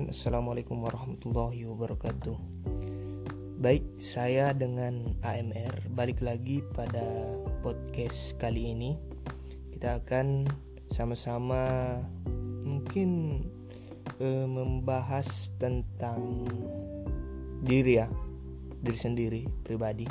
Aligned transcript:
Bismillahirrahmanirrahim. 0.00 0.08
Assalamualaikum 0.08 0.76
warahmatullahi 0.80 1.60
wabarakatuh. 1.68 2.36
Baik, 3.60 3.84
saya 4.00 4.56
dengan 4.56 5.12
AMR 5.20 5.92
Balik 5.92 6.24
lagi 6.24 6.64
pada 6.72 7.04
podcast 7.60 8.32
kali 8.40 8.72
ini. 8.72 8.96
Kita 9.76 10.00
akan 10.00 10.48
sama-sama 10.96 12.00
Mungkin 12.64 13.44
eh, 14.24 14.48
Membahas 14.48 15.52
tentang 15.60 16.48
Diri 17.60 18.00
ya 18.00 18.08
Diri 18.80 18.96
sendiri, 18.96 19.42
pribadi. 19.60 20.08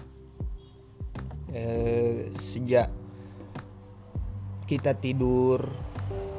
Eh, 1.50 2.30
Sejak 2.38 2.94
Kita 4.70 4.94
tidur 4.94 5.66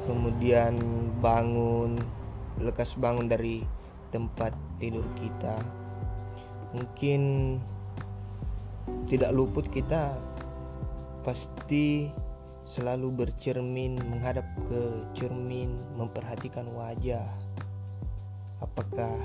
kemudian 0.07 0.79
bangun 1.19 2.20
lekas 2.61 2.95
bangun 2.97 3.27
dari 3.27 3.65
tempat 4.13 4.53
tidur 4.77 5.05
kita. 5.17 5.57
Mungkin 6.71 7.21
tidak 9.11 9.31
luput 9.35 9.67
kita 9.67 10.15
pasti 11.21 12.09
selalu 12.63 13.25
bercermin 13.25 13.99
menghadap 13.99 14.45
ke 14.71 14.81
cermin 15.17 15.75
memperhatikan 15.99 16.69
wajah. 16.71 17.27
Apakah 18.61 19.17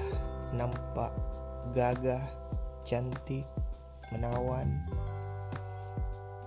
nampak 0.56 1.12
gagah 1.76 2.24
cantik 2.82 3.44
menawan? 4.10 4.80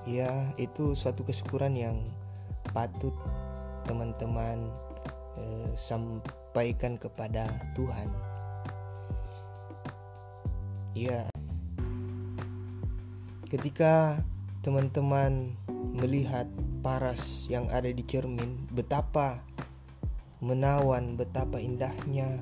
Ya 0.07 0.49
itu 0.57 0.97
suatu 0.97 1.21
kesyukuran 1.21 1.77
yang 1.77 1.97
patut 2.73 3.13
teman-teman 3.85 4.67
eh, 5.37 5.71
sampaikan 6.49 6.97
kepada 6.97 7.45
Tuhan. 7.77 8.09
Ya, 10.97 11.29
ketika 13.53 14.17
teman-teman 14.65 15.53
melihat 15.93 16.49
paras 16.81 17.45
yang 17.53 17.69
ada 17.69 17.93
di 17.93 18.01
cermin, 18.01 18.65
betapa 18.73 19.45
menawan, 20.41 21.13
betapa 21.13 21.61
indahnya 21.61 22.41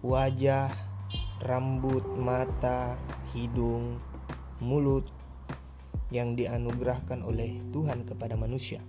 wajah, 0.00 0.72
rambut, 1.44 2.08
mata, 2.16 2.96
hidung, 3.36 4.00
mulut 4.56 5.04
yang 6.08 6.32
dianugerahkan 6.32 7.20
oleh 7.28 7.60
Tuhan 7.76 8.08
kepada 8.08 8.40
manusia 8.40 8.80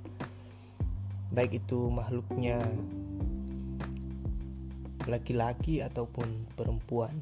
baik 1.32 1.64
itu 1.64 1.88
makhluknya 1.88 2.60
laki-laki 5.10 5.82
ataupun 5.82 6.46
perempuan. 6.54 7.14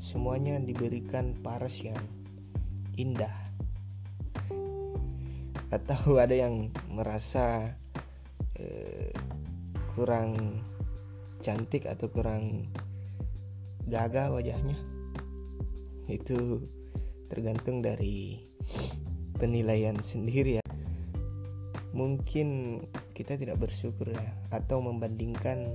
Semuanya 0.00 0.60
diberikan 0.60 1.32
paras 1.40 1.76
yang 1.80 1.98
indah. 2.96 3.32
Atau 5.72 6.16
ada 6.24 6.34
yang 6.36 6.68
merasa 6.88 7.76
eh, 8.56 9.12
kurang 9.96 10.60
cantik 11.40 11.88
atau 11.88 12.08
kurang 12.12 12.68
gagah 13.88 14.32
wajahnya? 14.32 14.76
Itu 16.06 16.62
tergantung 17.26 17.82
dari 17.82 18.40
penilaian 19.36 19.96
sendiri 20.00 20.62
ya. 20.62 20.66
Mungkin 21.96 22.80
kita 23.16 23.40
tidak 23.40 23.56
bersyukur 23.56 24.12
ya 24.12 24.28
atau 24.52 24.84
membandingkan 24.84 25.72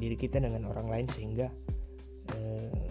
diri 0.00 0.16
kita 0.16 0.40
dengan 0.40 0.64
orang 0.72 0.88
lain 0.88 1.06
sehingga 1.12 1.52
eh, 2.32 2.88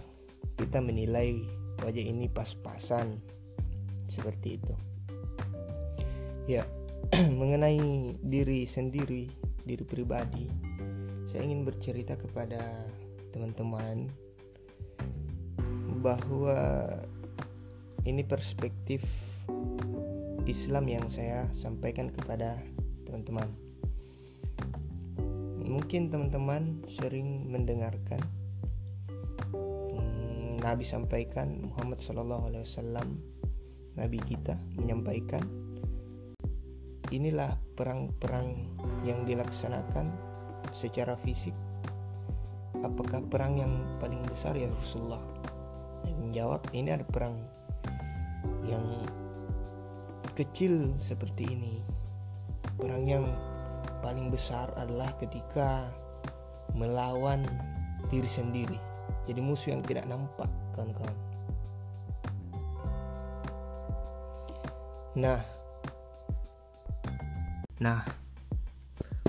kita 0.54 0.78
menilai 0.78 1.42
wajah 1.82 2.04
ini 2.06 2.30
pas-pasan 2.30 3.18
seperti 4.06 4.62
itu 4.62 4.74
ya 6.46 6.62
mengenai 7.40 8.14
diri 8.22 8.64
sendiri 8.64 9.26
diri 9.66 9.84
pribadi 9.84 10.46
saya 11.30 11.46
ingin 11.46 11.66
bercerita 11.66 12.14
kepada 12.14 12.86
teman-teman 13.30 14.10
bahwa 16.00 16.58
ini 18.08 18.24
perspektif 18.24 19.04
Islam 20.48 20.88
yang 20.88 21.06
saya 21.12 21.46
sampaikan 21.52 22.10
kepada 22.10 22.58
teman-teman. 23.06 23.46
Mungkin 25.70 26.10
teman-teman 26.10 26.82
sering 26.90 27.46
mendengarkan 27.46 28.18
hmm, 29.54 30.58
Nabi 30.58 30.82
sampaikan 30.82 31.70
Muhammad 31.70 32.02
Shallallahu 32.02 32.50
Alaihi 32.50 32.66
Wasallam 32.66 33.08
Nabi 33.94 34.18
kita 34.26 34.58
menyampaikan 34.74 35.46
inilah 37.14 37.54
perang-perang 37.78 38.66
yang 39.06 39.22
dilaksanakan 39.22 40.10
secara 40.74 41.14
fisik 41.22 41.54
apakah 42.82 43.22
perang 43.30 43.58
yang 43.58 43.74
paling 44.02 44.22
besar 44.26 44.58
ya 44.58 44.66
Rasulullah 44.70 45.22
menjawab 46.30 46.62
ini 46.74 46.94
ada 46.94 47.06
perang 47.06 47.38
yang 48.66 48.86
kecil 50.38 50.94
seperti 51.02 51.52
ini. 51.52 51.74
Perang 52.78 53.04
yang 53.04 53.26
paling 54.00 54.32
besar 54.32 54.72
adalah 54.76 55.12
ketika 55.20 55.88
melawan 56.74 57.44
diri 58.08 58.28
sendiri. 58.28 58.78
Jadi 59.28 59.40
musuh 59.40 59.76
yang 59.76 59.82
tidak 59.84 60.08
nampak, 60.08 60.50
kawan-kawan. 60.74 61.16
Nah, 65.20 65.42
nah, 67.82 68.00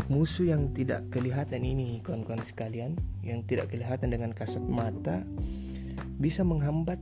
musuh 0.08 0.50
yang 0.50 0.70
tidak 0.72 1.09
kelihatan 1.09 1.62
ini, 1.66 2.00
kawan-kawan 2.06 2.46
sekalian, 2.46 2.96
yang 3.22 3.42
tidak 3.46 3.70
kelihatan 3.70 4.14
dengan 4.14 4.32
kasat 4.34 4.62
mata, 4.62 5.26
bisa 6.22 6.46
menghambat 6.46 7.02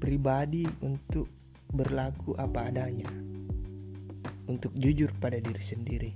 pribadi 0.00 0.64
untuk 0.80 1.28
berlaku 1.68 2.32
apa 2.40 2.72
adanya, 2.72 3.08
untuk 4.48 4.72
jujur 4.72 5.12
pada 5.20 5.36
diri 5.36 5.60
sendiri, 5.60 6.12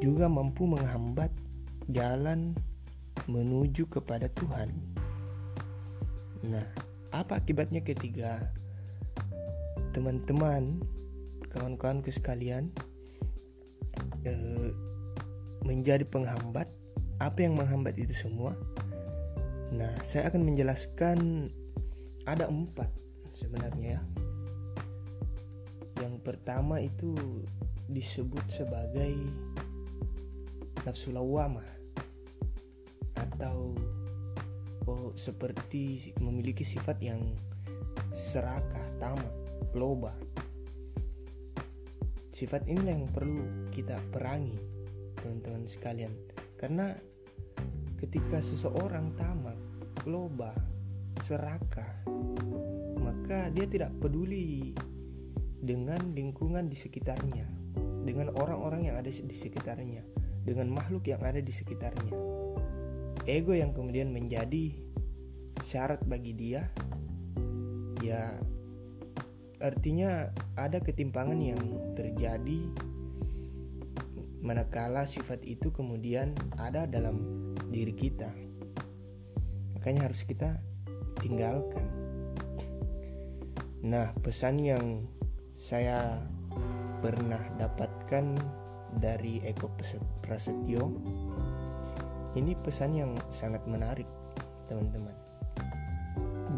juga 0.00 0.26
mampu 0.26 0.64
menghambat 0.64 1.28
jalan 1.92 2.56
menuju 3.28 3.86
kepada 3.86 4.26
Tuhan. 4.32 4.72
Nah, 6.44 6.64
apa 7.12 7.38
akibatnya 7.38 7.84
ketiga? 7.84 8.50
Teman-teman, 9.92 10.80
kawan-kawanku 11.52 12.08
sekalian, 12.10 12.72
eh, 14.24 14.72
menjadi 15.62 16.08
penghambat. 16.08 16.66
Apa 17.20 17.44
yang 17.44 17.60
menghambat 17.60 18.00
itu 18.00 18.16
semua? 18.16 18.56
Nah, 19.70 19.92
saya 20.08 20.32
akan 20.32 20.48
menjelaskan 20.48 21.52
ada 22.24 22.48
empat 22.48 22.88
sebenarnya 23.36 24.00
ya 24.00 24.02
yang 26.00 26.16
pertama 26.24 26.80
itu 26.80 27.12
disebut 27.92 28.42
sebagai 28.48 29.12
nafsu 30.84 31.12
lawamah 31.12 31.66
atau 33.20 33.76
oh, 34.88 35.12
seperti 35.16 36.16
memiliki 36.20 36.64
sifat 36.64 36.96
yang 37.04 37.20
serakah, 38.10 38.86
tamak, 38.98 39.34
loba. 39.76 40.16
Sifat 42.32 42.64
inilah 42.64 42.96
yang 42.96 43.08
perlu 43.12 43.68
kita 43.68 44.00
perangi, 44.08 44.56
teman-teman 45.20 45.68
sekalian. 45.68 46.12
Karena 46.56 46.96
ketika 48.00 48.40
seseorang 48.40 49.12
tamak, 49.20 49.56
loba, 50.08 50.56
serakah, 51.20 52.00
maka 52.96 53.52
dia 53.52 53.68
tidak 53.68 53.92
peduli 54.00 54.72
dengan 55.60 56.16
lingkungan 56.16 56.72
di 56.72 56.76
sekitarnya, 56.76 57.44
dengan 58.08 58.32
orang-orang 58.32 58.88
yang 58.88 58.96
ada 58.96 59.12
di 59.12 59.36
sekitarnya, 59.36 60.19
dengan 60.44 60.72
makhluk 60.72 61.06
yang 61.08 61.20
ada 61.20 61.38
di 61.38 61.52
sekitarnya. 61.52 62.12
Ego 63.28 63.52
yang 63.52 63.76
kemudian 63.76 64.10
menjadi 64.10 64.72
syarat 65.62 66.00
bagi 66.08 66.32
dia, 66.32 66.72
ya 68.00 68.40
artinya 69.60 70.32
ada 70.56 70.80
ketimpangan 70.80 71.36
yang 71.36 71.60
terjadi 71.92 72.64
manakala 74.40 75.04
sifat 75.04 75.44
itu 75.44 75.68
kemudian 75.68 76.32
ada 76.56 76.88
dalam 76.88 77.20
diri 77.68 77.92
kita. 77.92 78.32
Makanya 79.76 80.08
harus 80.08 80.24
kita 80.24 80.56
tinggalkan. 81.20 81.84
Nah, 83.84 84.12
pesan 84.20 84.60
yang 84.60 85.08
saya 85.56 86.24
pernah 87.00 87.40
dapatkan 87.56 88.59
dari 88.98 89.38
Eko 89.46 89.70
Prasetyo. 90.24 90.82
Ini 92.34 92.54
pesan 92.58 92.94
yang 92.94 93.12
sangat 93.30 93.62
menarik 93.66 94.06
teman-teman. 94.66 95.14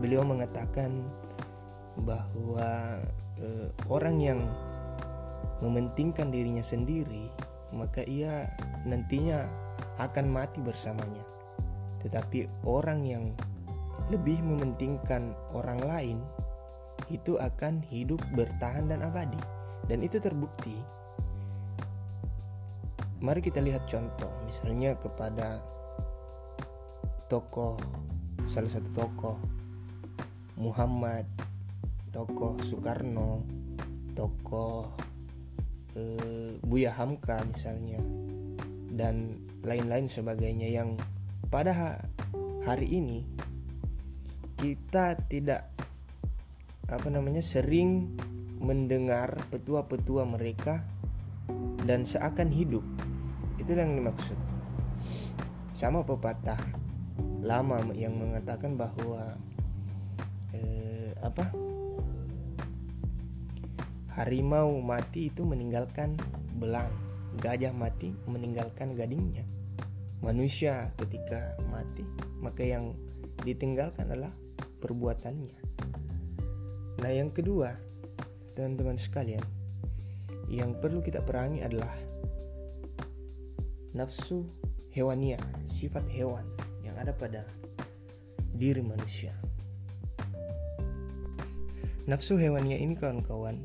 Beliau 0.00 0.24
mengatakan 0.24 1.04
bahwa 2.04 3.00
eh, 3.40 3.68
orang 3.88 4.16
yang 4.20 4.40
mementingkan 5.60 6.32
dirinya 6.32 6.64
sendiri 6.64 7.30
maka 7.72 8.04
ia 8.04 8.52
nantinya 8.84 9.48
akan 9.96 10.28
mati 10.28 10.60
bersamanya. 10.60 11.24
Tetapi 12.04 12.64
orang 12.68 13.00
yang 13.08 13.24
lebih 14.12 14.44
mementingkan 14.44 15.32
orang 15.56 15.80
lain 15.80 16.18
itu 17.08 17.40
akan 17.40 17.80
hidup 17.88 18.20
bertahan 18.36 18.92
dan 18.92 19.00
abadi. 19.00 19.40
Dan 19.88 20.04
itu 20.04 20.20
terbukti 20.20 20.78
mari 23.22 23.38
kita 23.38 23.62
lihat 23.62 23.86
contoh 23.86 24.34
misalnya 24.42 24.98
kepada 24.98 25.62
tokoh 27.30 27.78
salah 28.50 28.66
satu 28.66 28.90
tokoh 28.90 29.38
Muhammad 30.58 31.22
tokoh 32.10 32.58
Soekarno 32.66 33.46
tokoh 34.18 34.90
eh, 35.94 36.58
Buya 36.66 36.98
Hamka 36.98 37.46
misalnya 37.46 38.02
dan 38.90 39.38
lain-lain 39.62 40.10
sebagainya 40.10 40.74
yang 40.74 40.98
pada 41.46 42.02
hari 42.66 42.90
ini 42.90 43.22
kita 44.58 45.14
tidak 45.30 45.70
apa 46.90 47.06
namanya 47.06 47.40
sering 47.40 48.18
mendengar 48.58 49.46
petua-petua 49.54 50.26
mereka 50.26 50.82
dan 51.86 52.02
seakan 52.02 52.50
hidup 52.50 52.82
itu 53.62 53.78
yang 53.78 53.94
dimaksud. 53.94 54.34
Sama 55.78 56.02
pepatah 56.02 56.58
lama 57.42 57.78
yang 57.94 58.18
mengatakan 58.18 58.74
bahwa 58.74 59.38
eh, 60.50 61.14
apa? 61.22 61.54
Harimau 64.12 64.82
mati 64.82 65.30
itu 65.30 65.46
meninggalkan 65.46 66.18
belang. 66.58 66.90
Gajah 67.40 67.72
mati 67.72 68.12
meninggalkan 68.28 68.92
gadingnya. 68.98 69.46
Manusia 70.20 70.92
ketika 71.00 71.56
mati 71.70 72.04
maka 72.42 72.66
yang 72.66 72.92
ditinggalkan 73.46 74.10
adalah 74.10 74.34
perbuatannya. 74.82 75.58
Nah 77.00 77.10
yang 77.10 77.32
kedua 77.32 77.74
teman-teman 78.52 79.00
sekalian 79.00 79.42
yang 80.52 80.76
perlu 80.76 81.00
kita 81.00 81.24
perangi 81.24 81.64
adalah 81.64 81.90
nafsu 83.92 84.48
hewania, 84.88 85.36
sifat 85.68 86.08
hewan 86.08 86.48
yang 86.80 86.96
ada 86.96 87.12
pada 87.12 87.44
diri 88.56 88.80
manusia. 88.80 89.36
Nafsu 92.08 92.40
hewania 92.40 92.80
ini 92.80 92.96
kawan-kawan, 92.96 93.60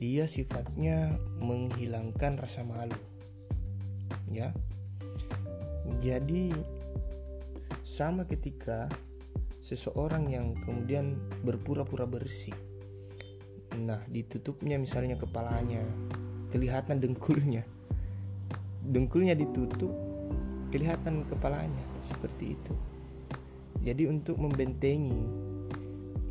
dia 0.00 0.24
sifatnya 0.24 1.12
menghilangkan 1.44 2.40
rasa 2.40 2.64
malu. 2.64 2.96
Ya. 4.32 4.56
Jadi 6.00 6.56
sama 7.84 8.24
ketika 8.24 8.88
seseorang 9.60 10.32
yang 10.32 10.56
kemudian 10.64 11.20
berpura-pura 11.44 12.08
bersih. 12.08 12.56
Nah, 13.76 14.00
ditutupnya 14.08 14.80
misalnya 14.80 15.20
kepalanya, 15.20 15.84
kelihatan 16.48 16.96
dengkulnya 17.00 17.73
dengkulnya 18.84 19.32
ditutup 19.32 19.90
kelihatan 20.68 21.24
kepalanya 21.30 21.84
seperti 22.04 22.58
itu. 22.58 22.74
Jadi 23.84 24.08
untuk 24.08 24.40
membentengi 24.40 25.22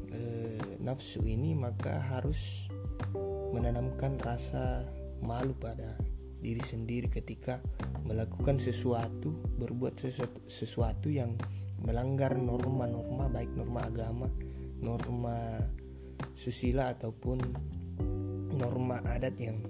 e, 0.09 0.21
nafsu 0.81 1.21
ini 1.23 1.53
maka 1.53 2.01
harus 2.01 2.67
menanamkan 3.53 4.17
rasa 4.17 4.85
malu 5.21 5.53
pada 5.53 5.95
diri 6.43 6.59
sendiri 6.59 7.07
ketika 7.07 7.63
melakukan 8.03 8.59
sesuatu 8.59 9.31
berbuat 9.55 9.95
sesuatu, 9.95 10.39
sesuatu 10.51 11.07
yang 11.07 11.39
melanggar 11.79 12.35
norma-norma 12.35 13.31
baik 13.31 13.55
norma 13.55 13.79
agama 13.87 14.27
norma 14.83 15.55
susila 16.35 16.91
ataupun 16.91 17.39
norma 18.51 18.99
adat 19.07 19.35
yang 19.39 19.63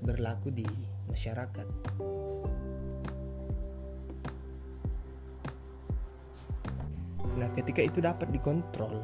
berlaku 0.00 0.48
di 0.48 0.64
masyarakat. 1.08 1.66
Nah, 7.38 7.48
ketika 7.54 7.80
itu 7.86 8.02
dapat 8.02 8.34
dikontrol, 8.34 8.98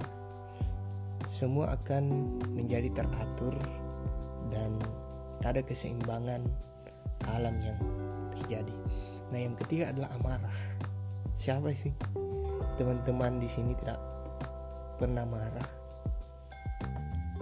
semua 1.30 1.74
akan 1.78 2.34
menjadi 2.50 2.90
teratur 2.90 3.54
dan 4.50 4.74
ada 5.46 5.62
keseimbangan 5.62 6.42
alam 7.30 7.54
yang 7.62 7.78
terjadi. 8.34 8.74
Nah, 9.30 9.38
yang 9.38 9.54
ketiga 9.54 9.94
adalah 9.94 10.10
amarah. 10.18 10.58
Siapa 11.38 11.70
sih 11.74 11.94
teman-teman 12.74 13.38
di 13.38 13.46
sini 13.46 13.74
tidak 13.78 14.02
pernah 14.98 15.22
marah? 15.22 15.68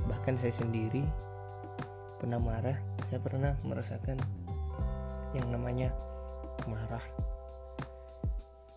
Bahkan 0.08 0.34
saya 0.36 0.52
sendiri 0.52 1.04
pernah 2.20 2.36
marah. 2.36 2.76
Saya 3.08 3.20
pernah 3.20 3.52
merasakan 3.64 4.20
yang 5.32 5.49
namanya 5.49 5.93
marah. 6.69 7.05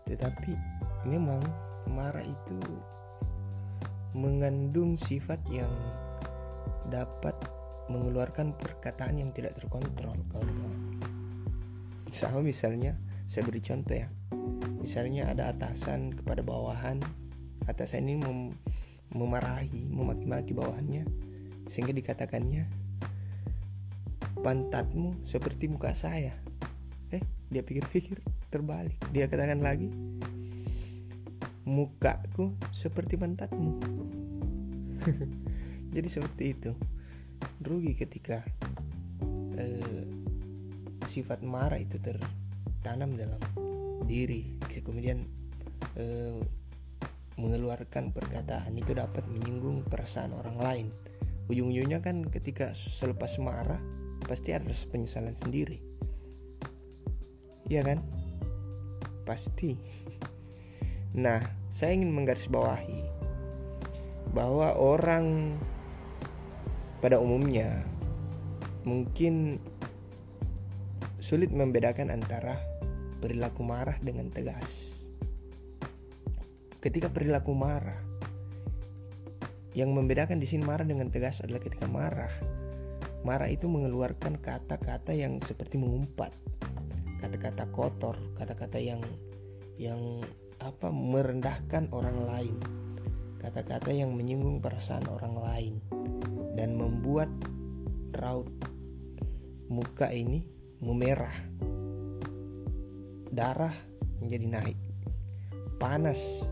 Tetapi 0.05 0.53
memang 1.07 1.41
marah 1.89 2.23
itu 2.23 2.59
mengandung 4.15 4.95
sifat 4.95 5.43
yang 5.51 5.71
dapat 6.87 7.35
mengeluarkan 7.91 8.55
perkataan 8.55 9.21
yang 9.21 9.29
tidak 9.35 9.57
terkontrol 9.59 10.15
kawan-kawan. 10.31 10.81
Sama 12.15 12.39
misalnya 12.41 12.95
saya 13.27 13.43
beri 13.45 13.61
contoh 13.61 13.95
ya. 13.97 14.07
Misalnya 14.79 15.33
ada 15.33 15.49
atasan 15.49 16.13
kepada 16.13 16.45
bawahan, 16.45 17.01
atasan 17.65 18.05
ini 18.05 18.15
mem 18.21 18.39
memarahi, 19.15 19.85
memaki-maki 19.89 20.51
bawahannya 20.51 21.07
sehingga 21.69 21.93
dikatakannya 21.95 22.67
pantatmu 24.45 25.25
seperti 25.25 25.65
muka 25.65 25.97
saya. 25.97 26.37
Eh 27.09 27.25
dia 27.49 27.65
pikir-pikir 27.65 28.21
terbalik. 28.53 28.93
Dia 29.09 29.25
katakan 29.25 29.65
lagi 29.65 29.89
mukaku 31.65 32.53
seperti 32.69 33.17
pantatmu. 33.17 33.81
Jadi 35.97 36.07
seperti 36.13 36.43
itu. 36.53 36.71
Rugi 37.65 37.97
ketika 37.97 38.45
eh, 39.57 40.05
sifat 41.09 41.41
marah 41.41 41.81
itu 41.81 41.97
tertanam 41.97 43.17
dalam 43.17 43.41
diri. 44.05 44.61
Kemudian 44.69 45.25
eh, 45.97 46.37
mengeluarkan 47.41 48.13
perkataan 48.13 48.77
itu 48.77 48.93
dapat 48.93 49.25
menyinggung 49.25 49.89
perasaan 49.89 50.37
orang 50.37 50.57
lain. 50.61 50.87
Ujung-ujungnya 51.49 51.97
kan 52.05 52.29
ketika 52.29 52.77
selepas 52.77 53.41
marah 53.41 54.04
pasti 54.25 54.53
ada 54.53 54.73
penyesalan 54.89 55.37
sendiri 55.37 55.95
Iya 57.65 57.81
kan? 57.81 57.99
Pasti. 59.25 59.73
Nah, 61.15 61.39
saya 61.71 61.95
ingin 61.95 62.11
menggarisbawahi 62.11 63.07
bahwa 64.35 64.75
orang 64.75 65.55
pada 66.99 67.23
umumnya 67.23 67.87
mungkin 68.83 69.63
sulit 71.23 71.55
membedakan 71.55 72.11
antara 72.11 72.59
perilaku 73.23 73.63
marah 73.63 73.95
dengan 74.03 74.27
tegas. 74.27 75.07
Ketika 76.83 77.07
perilaku 77.07 77.55
marah, 77.55 78.03
yang 79.71 79.95
membedakan 79.95 80.43
di 80.43 80.51
sini 80.51 80.67
marah 80.67 80.83
dengan 80.83 81.07
tegas 81.15 81.39
adalah 81.39 81.63
ketika 81.63 81.87
marah. 81.87 82.31
Marah 83.25 83.49
itu 83.49 83.65
mengeluarkan 83.65 84.37
kata-kata 84.37 85.09
yang 85.09 85.41
seperti 85.41 85.81
mengumpat, 85.81 86.29
kata-kata 87.17 87.65
kotor, 87.73 88.13
kata-kata 88.37 88.77
yang 88.77 89.01
yang 89.81 90.21
apa 90.61 90.93
merendahkan 90.93 91.89
orang 91.89 92.21
lain, 92.21 92.55
kata-kata 93.41 93.89
yang 93.89 94.13
menyinggung 94.13 94.61
perasaan 94.61 95.09
orang 95.09 95.35
lain 95.41 95.73
dan 96.53 96.77
membuat 96.77 97.27
raut 98.13 98.53
muka 99.73 100.13
ini 100.13 100.45
memerah. 100.85 101.33
Darah 103.33 103.73
menjadi 104.21 104.47
naik. 104.47 104.79
Panas 105.81 106.45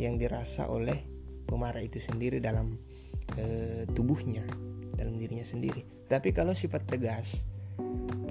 yang 0.00 0.16
dirasa 0.16 0.66
oleh 0.66 0.98
pemarah 1.46 1.84
itu 1.84 2.00
sendiri 2.00 2.40
dalam 2.40 2.74
e, 3.36 3.44
tubuhnya, 3.92 4.42
dalam 5.02 5.18
dirinya 5.18 5.42
sendiri. 5.42 5.82
Tapi 6.06 6.30
kalau 6.30 6.54
sifat 6.54 6.86
tegas, 6.86 7.42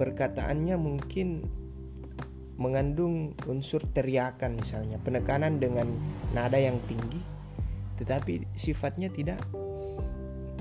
perkataannya 0.00 0.76
mungkin 0.80 1.44
mengandung 2.56 3.34
unsur 3.48 3.80
teriakan 3.90 4.60
misalnya 4.60 5.00
penekanan 5.00 5.58
dengan 5.58 5.88
nada 6.36 6.60
yang 6.60 6.78
tinggi 6.86 7.18
tetapi 7.98 8.46
sifatnya 8.54 9.08
tidak 9.10 9.40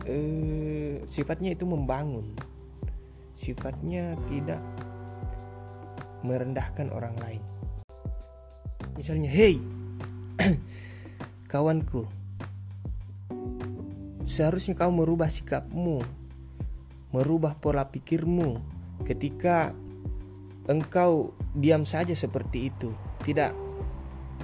eh, 0.08 1.04
sifatnya 1.06 1.54
itu 1.54 1.68
membangun 1.68 2.34
sifatnya 3.36 4.16
tidak 4.32 4.62
merendahkan 6.26 6.90
orang 6.90 7.14
lain 7.22 7.44
misalnya 8.96 9.30
hey 9.30 9.60
kawanku 11.52 12.08
seharusnya 14.42 14.74
kau 14.74 14.90
merubah 14.90 15.30
sikapmu 15.30 16.02
merubah 17.14 17.54
pola 17.60 17.86
pikirmu 17.86 18.58
ketika 19.06 19.76
engkau 20.70 21.36
diam 21.52 21.84
saja 21.84 22.16
seperti 22.16 22.72
itu, 22.72 22.96
tidak 23.28 23.52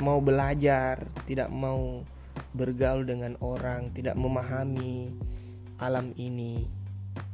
mau 0.04 0.20
belajar, 0.20 1.08
tidak 1.30 1.48
mau 1.48 2.04
bergaul 2.52 3.06
dengan 3.06 3.38
orang, 3.40 3.94
tidak 3.94 4.18
memahami 4.18 5.14
alam 5.78 6.12
ini, 6.18 6.66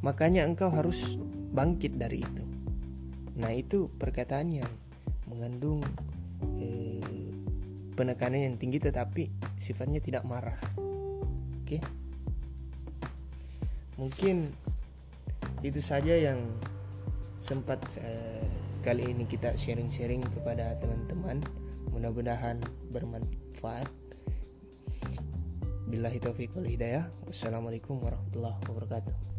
makanya 0.06 0.44
engkau 0.44 0.70
harus 0.70 1.18
bangkit 1.56 1.96
dari 1.96 2.22
itu. 2.22 2.44
Nah, 3.34 3.50
itu 3.56 3.90
perkataan 3.98 4.62
yang 4.62 4.72
mengandung 5.26 5.82
eh, 6.62 7.02
penekanan 7.98 8.54
yang 8.54 8.56
tinggi, 8.62 8.78
tetapi 8.78 9.32
sifatnya 9.58 10.04
tidak 10.04 10.28
marah. 10.28 10.60
Oke, 11.64 11.82
mungkin 13.98 14.52
itu 15.64 15.80
saja 15.80 16.16
yang 16.16 16.40
sempat 17.40 17.80
eh, 18.00 18.48
kali 18.84 19.12
ini 19.16 19.28
kita 19.28 19.56
sharing-sharing 19.56 20.24
kepada 20.32 20.76
teman-teman. 20.80 21.44
Mudah-mudahan 21.92 22.60
bermanfaat. 22.92 23.88
Billahi 25.88 26.18
taufiq 26.20 26.52
wal 26.58 26.68
hidayah. 26.68 27.06
Wassalamualaikum 27.28 28.02
warahmatullahi 28.02 28.60
wabarakatuh 28.66 29.34